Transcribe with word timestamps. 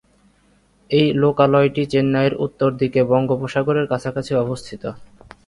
এই 0.91 1.07
লোকালয়টি 1.23 1.83
চেন্নাইয়ের 1.91 2.35
উত্তর 2.45 2.69
দিকে 2.81 2.99
বঙ্গোপসাগরের 3.11 3.85
কাছাকাছি 3.91 4.31
অবস্থিত। 4.35 4.83